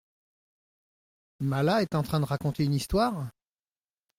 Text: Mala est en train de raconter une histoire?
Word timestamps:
Mala 1.41 1.83
est 1.83 1.93
en 1.93 2.01
train 2.01 2.19
de 2.19 2.25
raconter 2.25 2.63
une 2.63 2.73
histoire? 2.73 3.27